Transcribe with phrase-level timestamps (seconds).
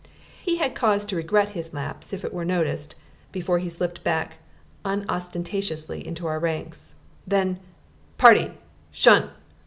[0.43, 2.95] He had cause to regret his lapse if it were noticed
[3.31, 4.37] before he slipped back
[4.83, 6.95] unostentatiously into our ranks.
[7.27, 7.59] Then,
[8.17, 8.51] "Party,
[8.91, 9.29] 'shun!